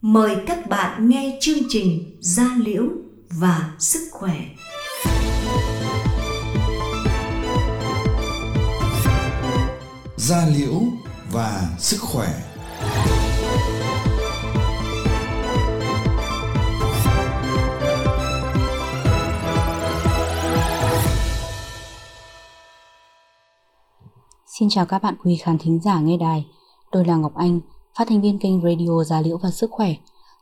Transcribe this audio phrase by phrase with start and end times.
[0.00, 2.84] Mời các bạn nghe chương trình Gia Liễu
[3.30, 4.34] và Sức Khỏe.
[10.16, 10.80] Gia Liễu
[11.32, 12.28] và Sức Khỏe
[24.58, 26.46] Xin chào các bạn quý khán thính giả nghe đài.
[26.90, 27.60] Tôi là Ngọc Anh,
[27.98, 29.94] phát thanh viên kênh Radio gia Liễu và Sức Khỏe.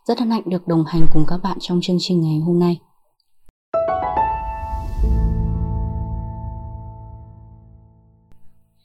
[0.08, 2.78] Rất hân hạnh được đồng hành cùng các bạn trong chương trình ngày hôm nay.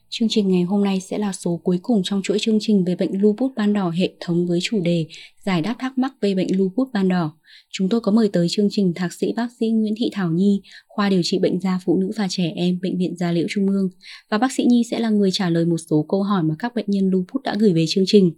[0.09, 2.95] Chương trình ngày hôm nay sẽ là số cuối cùng trong chuỗi chương trình về
[2.95, 5.07] bệnh lupus ban đỏ hệ thống với chủ đề
[5.45, 7.31] giải đáp thắc mắc về bệnh lupus ban đỏ.
[7.71, 10.62] Chúng tôi có mời tới chương trình thạc sĩ bác sĩ Nguyễn Thị Thảo Nhi,
[10.88, 13.67] khoa điều trị bệnh da phụ nữ và trẻ em, Bệnh viện Gia Liễu Trung
[13.67, 13.90] ương.
[14.29, 16.76] Và bác sĩ Nhi sẽ là người trả lời một số câu hỏi mà các
[16.76, 18.31] bệnh nhân lupus đã gửi về chương trình.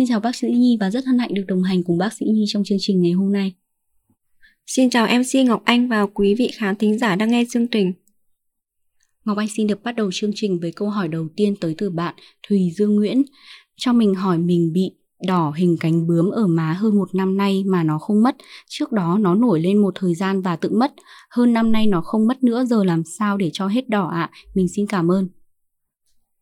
[0.00, 2.26] Xin chào bác sĩ Nhi và rất hân hạnh được đồng hành cùng bác sĩ
[2.26, 3.52] Nhi trong chương trình ngày hôm nay.
[4.66, 7.92] Xin chào MC Ngọc Anh và quý vị khán thính giả đang nghe chương trình.
[9.24, 11.90] Ngọc Anh xin được bắt đầu chương trình với câu hỏi đầu tiên tới từ
[11.90, 12.14] bạn
[12.48, 13.22] Thùy Dương Nguyễn.
[13.76, 14.90] Cho mình hỏi mình bị
[15.26, 18.36] đỏ hình cánh bướm ở má hơn một năm nay mà nó không mất.
[18.68, 20.92] Trước đó nó nổi lên một thời gian và tự mất.
[21.30, 24.30] Hơn năm nay nó không mất nữa giờ làm sao để cho hết đỏ ạ?
[24.32, 24.38] À?
[24.54, 25.28] Mình xin cảm ơn.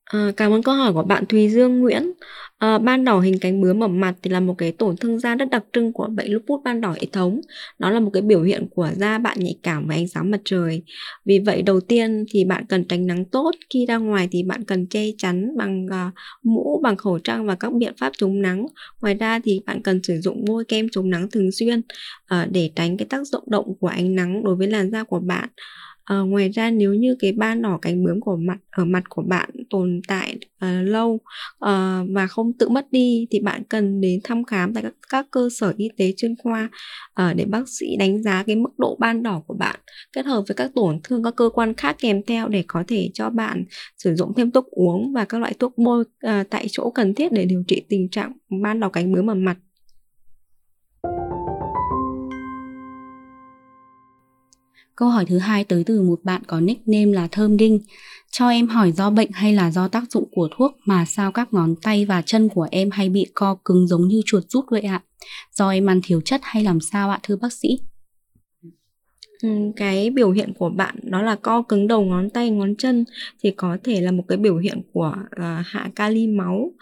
[0.09, 2.13] À, cảm ơn câu hỏi của bạn Thùy Dương Nguyễn.
[2.59, 5.35] À, ban đỏ hình cánh bướm ở mặt thì là một cái tổn thương da
[5.35, 7.41] rất đặc trưng của bệnh lupus ban đỏ hệ thống.
[7.79, 10.41] Nó là một cái biểu hiện của da bạn nhạy cảm với ánh sáng mặt
[10.45, 10.83] trời.
[11.25, 13.51] Vì vậy đầu tiên thì bạn cần tránh nắng tốt.
[13.75, 17.55] Khi ra ngoài thì bạn cần che chắn bằng uh, mũ, bằng khẩu trang và
[17.55, 18.67] các biện pháp chống nắng.
[19.01, 22.71] Ngoài ra thì bạn cần sử dụng bôi kem chống nắng thường xuyên uh, để
[22.77, 25.49] tránh cái tác dụng động của ánh nắng đối với làn da của bạn.
[26.09, 29.23] À, ngoài ra nếu như cái ban đỏ cánh bướm của mặt ở mặt của
[29.23, 31.21] bạn tồn tại uh, lâu uh,
[32.15, 35.49] và không tự mất đi thì bạn cần đến thăm khám tại các, các cơ
[35.61, 36.71] sở y tế chuyên khoa
[37.23, 39.81] uh, để bác sĩ đánh giá cái mức độ ban đỏ của bạn
[40.13, 43.11] kết hợp với các tổn thương các cơ quan khác kèm theo để có thể
[43.15, 43.65] cho bạn
[43.97, 47.33] sử dụng thêm thuốc uống và các loại thuốc bôi uh, tại chỗ cần thiết
[47.33, 48.33] để điều trị tình trạng
[48.63, 49.57] ban đỏ cánh bướm ở mặt.
[54.99, 57.81] Câu hỏi thứ hai tới từ một bạn có nickname là Thơm Đinh.
[58.31, 61.55] Cho em hỏi do bệnh hay là do tác dụng của thuốc mà sao các
[61.55, 64.81] ngón tay và chân của em hay bị co cứng giống như chuột rút vậy
[64.81, 65.03] ạ?
[65.53, 67.69] Do em ăn thiếu chất hay làm sao ạ thưa bác sĩ?
[69.43, 73.05] Ừ, cái biểu hiện của bạn đó là co cứng đầu ngón tay ngón chân
[73.43, 76.73] thì có thể là một cái biểu hiện của uh, hạ kali máu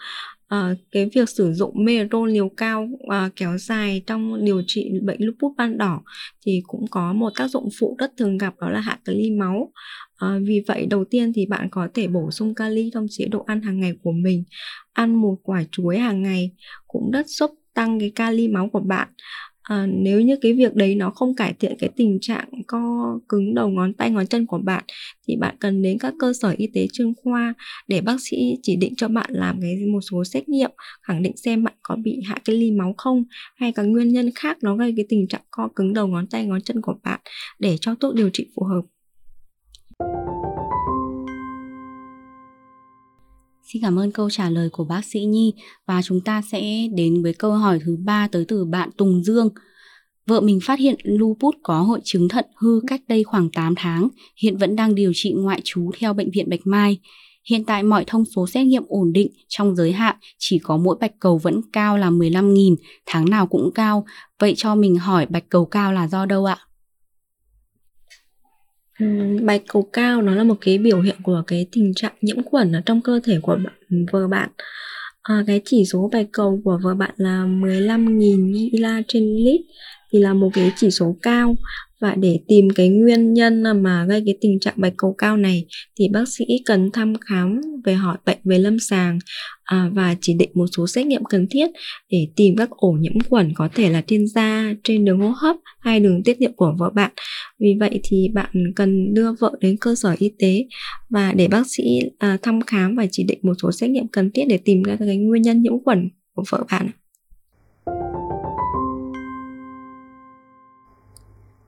[0.47, 5.17] à, cái việc sử dụng meron liều cao à, kéo dài trong điều trị bệnh
[5.19, 6.01] lupus ban đỏ
[6.45, 9.71] thì cũng có một tác dụng phụ rất thường gặp đó là hạ kali máu.
[10.17, 13.43] À, vì vậy đầu tiên thì bạn có thể bổ sung kali trong chế độ
[13.47, 14.43] ăn hàng ngày của mình
[14.93, 16.51] ăn một quả chuối hàng ngày
[16.87, 19.07] cũng rất giúp tăng cái kali máu của bạn
[19.67, 22.79] à, nếu như cái việc đấy nó không cải thiện cái tình trạng co
[23.29, 24.83] cứng đầu ngón tay ngón chân của bạn
[25.27, 27.53] thì bạn cần đến các cơ sở y tế chuyên khoa
[27.87, 31.37] để bác sĩ chỉ định cho bạn làm cái một số xét nghiệm khẳng định
[31.37, 33.23] xem bạn có bị hạ cái ly máu không
[33.55, 36.45] hay các nguyên nhân khác nó gây cái tình trạng co cứng đầu ngón tay
[36.45, 37.19] ngón chân của bạn
[37.59, 38.96] để cho thuốc điều trị phù hợp.
[43.73, 45.53] Xin cảm ơn câu trả lời của bác sĩ Nhi
[45.85, 49.49] và chúng ta sẽ đến với câu hỏi thứ ba tới từ bạn Tùng Dương.
[50.27, 54.09] Vợ mình phát hiện lupus có hội chứng thận hư cách đây khoảng 8 tháng,
[54.41, 56.99] hiện vẫn đang điều trị ngoại trú theo bệnh viện Bạch Mai.
[57.49, 60.97] Hiện tại mọi thông số xét nghiệm ổn định trong giới hạn, chỉ có mỗi
[60.99, 64.05] bạch cầu vẫn cao là 15.000, tháng nào cũng cao.
[64.39, 66.66] Vậy cho mình hỏi bạch cầu cao là do đâu ạ?
[69.41, 72.71] Bạch cầu cao nó là một cái biểu hiện của cái tình trạng nhiễm khuẩn
[72.71, 74.49] ở trong cơ thể của bạn, vợ bạn.
[75.21, 79.61] À, cái chỉ số bạch cầu của vợ bạn là 15.000 mila trên lít
[80.11, 81.55] thì là một cái chỉ số cao
[82.01, 85.65] và để tìm cái nguyên nhân mà gây cái tình trạng bạch cầu cao này
[85.99, 89.19] thì bác sĩ cần thăm khám về hỏi bệnh về lâm sàng
[89.63, 91.67] à, và chỉ định một số xét nghiệm cần thiết
[92.09, 95.55] để tìm các ổ nhiễm khuẩn có thể là trên da, trên đường hô hấp
[95.79, 97.11] hay đường tiết niệu của vợ bạn.
[97.59, 100.65] Vì vậy thì bạn cần đưa vợ đến cơ sở y tế
[101.09, 101.83] và để bác sĩ
[102.17, 104.95] à, thăm khám và chỉ định một số xét nghiệm cần thiết để tìm ra
[104.99, 106.89] cái nguyên nhân nhiễm khuẩn của vợ bạn.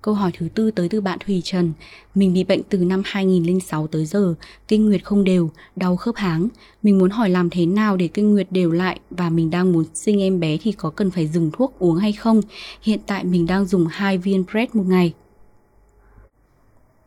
[0.02, 1.74] Câu hỏi thứ tư tới từ bạn Thùy Trần.
[2.16, 4.34] Mình bị bệnh từ năm 2006 tới giờ,
[4.68, 6.48] kinh nguyệt không đều, đau khớp háng.
[6.84, 9.86] Mình muốn hỏi làm thế nào để kinh nguyệt đều lại và mình đang muốn
[9.94, 12.42] sinh em bé thì có cần phải dừng thuốc uống hay không?
[12.82, 15.14] Hiện tại mình đang dùng 2 viên Pred một ngày.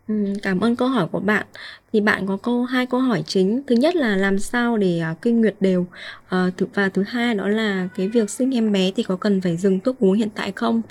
[0.09, 1.47] Ừ, cảm ơn câu hỏi của bạn
[1.93, 3.63] thì bạn có câu hai câu hỏi chính.
[3.67, 7.49] Thứ nhất là làm sao để uh, kinh nguyệt đều uh, và thứ hai đó
[7.49, 10.53] là cái việc sinh em bé thì có cần phải dừng thuốc uống hiện tại
[10.53, 10.83] không?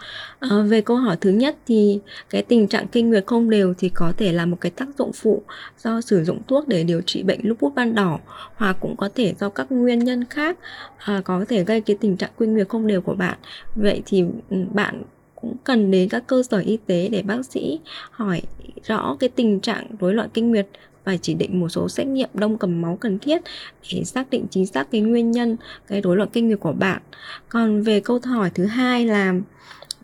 [0.46, 2.00] Uh, về câu hỏi thứ nhất thì
[2.30, 5.12] cái tình trạng kinh nguyệt không đều thì có thể là một cái tác dụng
[5.14, 5.44] phụ
[5.78, 8.20] do sử dụng thuốc để điều trị bệnh lupus ban đỏ
[8.56, 10.58] hoặc cũng có thể do các nguyên nhân khác
[11.18, 13.38] uh, có thể gây cái tình trạng kinh nguyệt không đều của bạn.
[13.76, 15.04] Vậy thì ừ, bạn
[15.42, 17.80] cũng cần đến các cơ sở y tế để bác sĩ
[18.12, 18.42] hỏi
[18.84, 20.68] rõ cái tình trạng rối loạn kinh nguyệt
[21.04, 23.42] và chỉ định một số xét nghiệm đông cầm máu cần thiết
[23.94, 25.58] để xác định chính xác cái nguyên nhân
[25.88, 27.02] cái rối loạn kinh nguyệt của bạn.
[27.50, 29.34] Còn về câu hỏi thứ hai là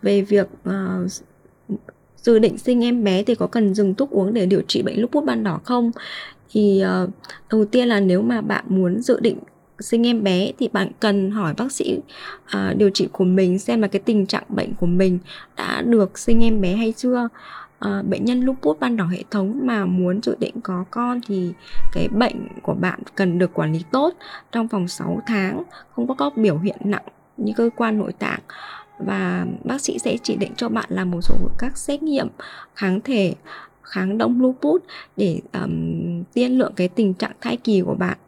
[0.02, 1.10] về việc uh,
[2.16, 5.00] dự định sinh em bé thì có cần dừng thuốc uống để điều trị bệnh
[5.00, 5.90] lupus ban đỏ không?
[6.50, 7.10] Thì uh,
[7.50, 9.38] đầu tiên là nếu mà bạn muốn dự định
[9.80, 11.98] sinh em bé thì bạn cần hỏi bác sĩ
[12.56, 15.18] uh, điều trị của mình xem là cái tình trạng bệnh của mình
[15.56, 17.28] đã được sinh em bé hay chưa
[17.84, 21.52] uh, bệnh nhân lupus ban đỏ hệ thống mà muốn dự định có con thì
[21.92, 24.14] cái bệnh của bạn cần được quản lý tốt
[24.52, 27.04] trong vòng 6 tháng không có các biểu hiện nặng
[27.36, 28.40] như cơ quan nội tạng.
[28.98, 32.28] Và bác sĩ sẽ chỉ định cho bạn làm một số các xét nghiệm
[32.74, 33.34] kháng thể
[33.82, 34.82] kháng đông lupus
[35.16, 38.18] để um, tiên lượng cái tình trạng thai kỳ của bạn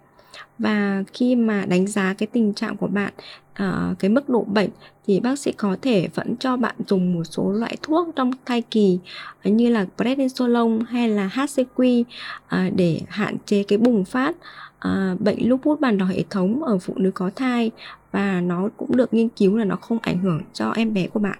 [0.58, 3.12] và khi mà đánh giá cái tình trạng của bạn
[3.54, 4.70] à, cái mức độ bệnh
[5.06, 8.62] thì bác sĩ có thể vẫn cho bạn dùng một số loại thuốc trong thai
[8.62, 8.98] kỳ
[9.44, 12.04] ờ, như là prednisolone hay là HCQ
[12.46, 14.36] à, ờ, để hạn chế cái bùng phát
[14.80, 17.70] à, bệnh lupus bàn đỏ hệ thống ở phụ nữ có thai.
[18.12, 21.20] Và nó cũng được nghiên cứu là nó không ảnh hưởng cho em bé của
[21.20, 21.38] bạn.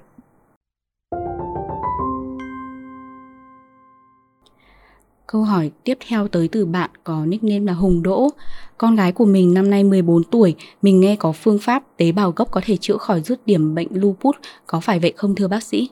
[5.33, 8.29] Câu hỏi tiếp theo tới từ bạn có nickname là Hùng Đỗ.
[8.79, 12.31] Con gái của mình năm nay 14 tuổi, mình nghe có phương pháp tế bào
[12.31, 14.37] gốc có thể chữa khỏi dứt điểm bệnh lupus,
[14.67, 15.89] có phải vậy không thưa bác sĩ?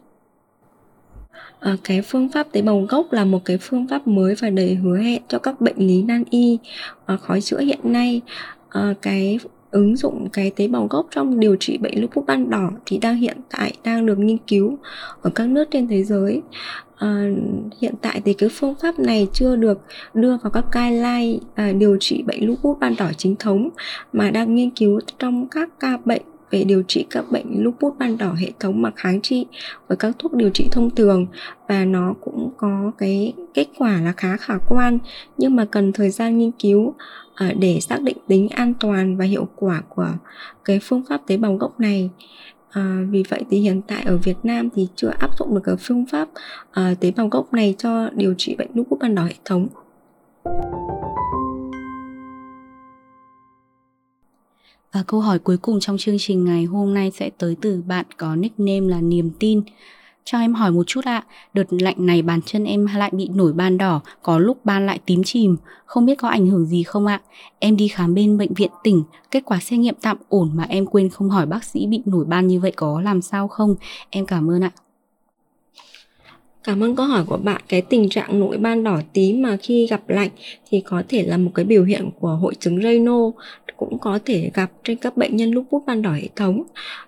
[1.61, 4.75] À, cái phương pháp tế bào gốc là một cái phương pháp mới và đầy
[4.75, 6.59] hứa hẹn cho các bệnh lý nan y
[7.07, 8.21] à, khó chữa hiện nay.
[8.69, 9.39] À, cái
[9.71, 13.17] ứng dụng cái tế bào gốc trong điều trị bệnh lupus ban đỏ thì đang
[13.17, 14.79] hiện tại đang được nghiên cứu
[15.23, 16.43] ở các nước trên thế giới.
[16.97, 17.31] À,
[17.81, 19.81] hiện tại thì cái phương pháp này chưa được
[20.15, 23.69] đưa vào các guideline à, điều trị bệnh lupus ban đỏ chính thống
[24.13, 28.19] mà đang nghiên cứu trong các ca bệnh về điều trị các bệnh lupus ban
[28.19, 29.47] đỏ hệ thống mà kháng trị
[29.89, 31.27] với các thuốc điều trị thông thường
[31.69, 34.99] và nó cũng có cái kết quả là khá khả quan
[35.39, 36.95] nhưng mà cần thời gian nghiên cứu
[37.35, 40.09] ờ, để xác định tính an toàn và hiệu quả của
[40.65, 42.11] cái phương pháp tế bào gốc này
[42.71, 45.75] À, vì vậy thì hiện tại ở Việt Nam thì chưa áp dụng được cái
[45.79, 46.29] phương pháp
[46.71, 49.69] à, tế bào gốc này cho điều trị bệnh lupus ban đỏ hệ thống.
[54.93, 58.07] Và câu hỏi cuối cùng trong chương trình ngày hôm nay sẽ tới từ bạn
[58.17, 59.63] có nickname là Niềm tin.
[60.25, 61.25] Cho em hỏi một chút ạ,
[61.55, 65.01] đợt lạnh này bàn chân em lại bị nổi ban đỏ, có lúc ban lại
[65.07, 65.57] tím chìm,
[65.87, 67.21] không biết có ảnh hưởng gì không ạ?
[67.59, 70.87] Em đi khám bên bệnh viện tỉnh, kết quả xét nghiệm tạm ổn mà em
[70.87, 73.75] quên không hỏi bác sĩ bị nổi ban như vậy có làm sao không?
[74.11, 74.71] Em cảm ơn ạ.
[76.65, 77.63] Cảm ơn câu hỏi của bạn.
[77.69, 80.31] Cái tình trạng nổi ban đỏ tím mà khi gặp lạnh
[80.71, 83.35] thì có thể là một cái biểu hiện của hội chứng Raynaud
[83.79, 86.63] cũng có thể gặp trên các bệnh nhân lupus ban đỏ hệ thống.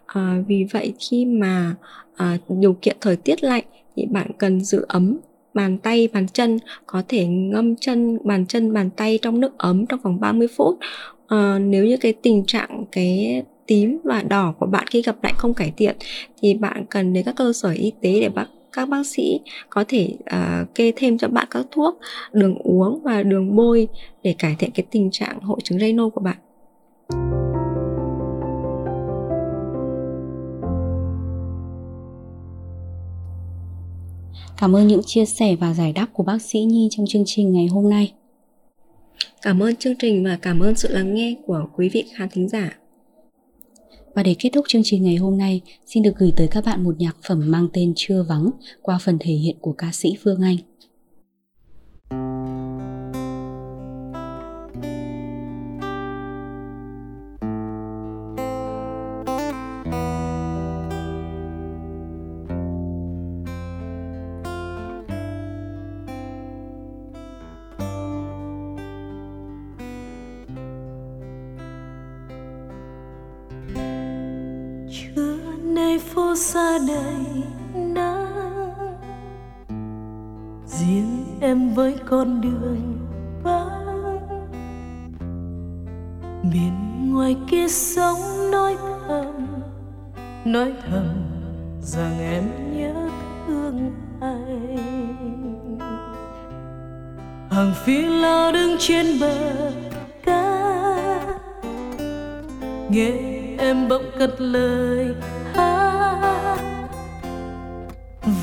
[0.06, 1.74] À, vì vậy khi mà
[2.16, 3.64] à, điều kiện thời tiết lạnh
[3.96, 5.16] thì bạn cần giữ ấm
[5.54, 9.86] bàn tay, bàn chân có thể ngâm chân, bàn chân, bàn tay trong nước ấm
[9.86, 10.78] trong vòng 30 phút.
[11.26, 15.34] À, nếu như cái tình trạng cái tím và đỏ của bạn khi gặp lạnh
[15.36, 15.96] không cải thiện
[16.42, 19.84] thì bạn cần đến các cơ sở y tế để bác các bác sĩ có
[19.88, 21.98] thể uh, kê thêm cho bạn các thuốc
[22.32, 23.88] đường uống và đường bôi
[24.22, 26.36] để cải thiện cái tình trạng hội chứng Raynaud của bạn.
[34.60, 37.52] Cảm ơn những chia sẻ và giải đáp của bác sĩ Nhi trong chương trình
[37.52, 38.12] ngày hôm nay.
[39.42, 42.48] Cảm ơn chương trình và cảm ơn sự lắng nghe của quý vị khán thính
[42.48, 42.78] giả.
[44.14, 46.84] Và để kết thúc chương trình ngày hôm nay, xin được gửi tới các bạn
[46.84, 48.50] một nhạc phẩm mang tên Chưa vắng
[48.82, 50.56] qua phần thể hiện của ca sĩ Phương Anh.
[75.90, 77.42] nơi phố xa đầy
[77.74, 78.72] nắng.
[80.66, 82.98] Riêng em với con đường
[83.42, 84.28] vắng
[86.42, 86.72] bên
[87.12, 88.76] ngoài kia sống nói
[89.08, 89.46] thầm
[90.44, 91.08] nói thầm
[91.82, 92.44] rằng em
[92.76, 93.08] nhớ
[93.46, 95.78] thương anh.
[97.50, 99.52] Hàng phi lao đứng trên bờ
[100.24, 100.76] cá
[102.90, 103.12] nghe
[103.58, 105.14] em bỗng cất lời
[105.54, 105.69] hát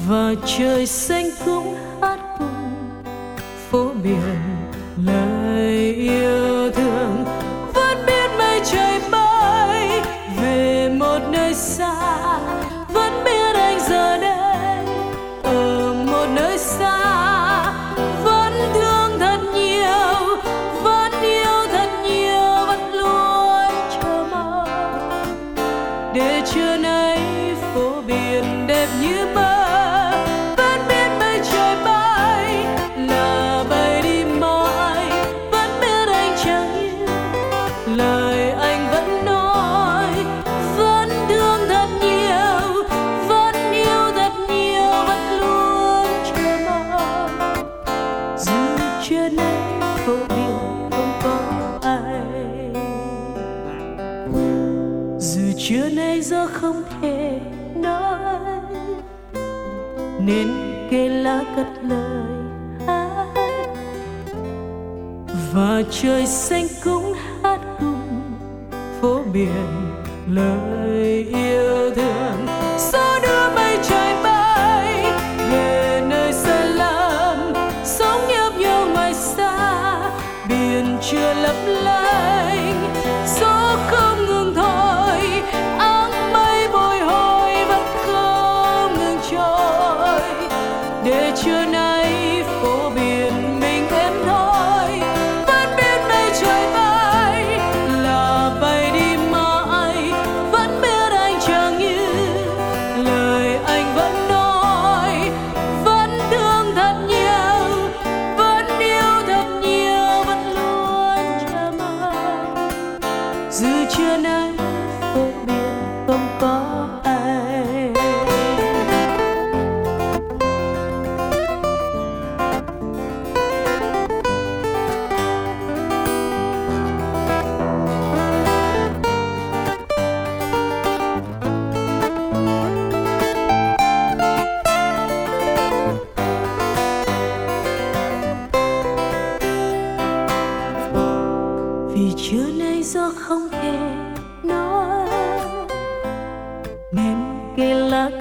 [0.08, 3.04] và trời xanh cũng hát cùng
[3.70, 4.57] phố biển
[49.10, 52.22] trưa nay phố biển không có ai.
[55.20, 57.40] Dù trưa nay gió không thể
[57.76, 58.62] nói,
[60.20, 60.48] nên
[60.92, 62.28] cây lá cất lời
[62.88, 63.28] hát
[65.54, 68.22] và trời xanh cũng hát cùng
[69.02, 69.94] phố biển
[70.28, 72.17] lời yêu thương.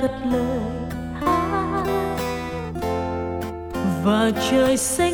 [0.06, 0.60] cất lời
[1.20, 1.84] hát.
[4.04, 5.05] Và trời sẽ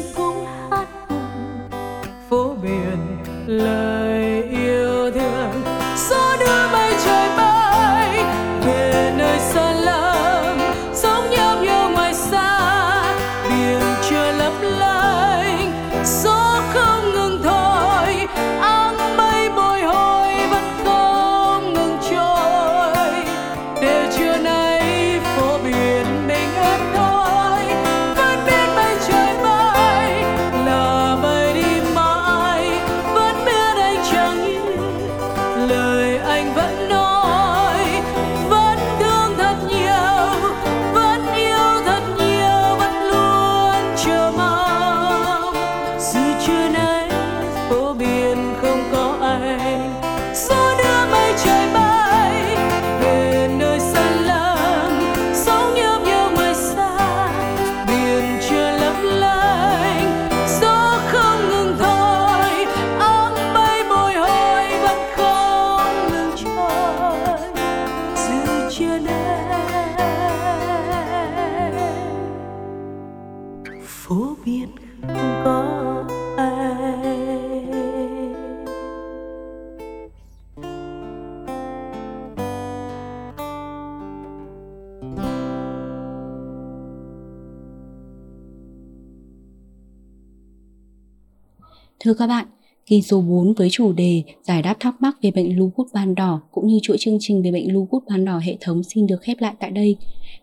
[92.04, 92.47] Thưa các bạn,
[92.87, 96.40] kỳ số 4 với chủ đề giải đáp thắc mắc về bệnh lupus ban đỏ
[96.50, 99.40] cũng như chuỗi chương trình về bệnh lupus ban đỏ hệ thống xin được khép
[99.40, 99.97] lại tại đây.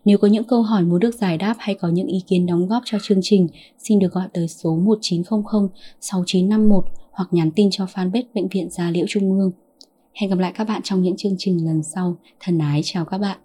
[0.04, 2.66] Nếu có những câu hỏi muốn được giải đáp hay có những ý kiến đóng
[2.66, 3.48] góp cho chương trình,
[3.78, 5.68] xin được gọi tới số 1900
[6.00, 9.52] 6951 hoặc nhắn tin cho fanpage Bệnh viện Gia Liễu Trung ương.
[10.14, 12.16] Hẹn gặp lại các bạn trong những chương trình lần sau.
[12.40, 13.38] Thân ái chào các bạn.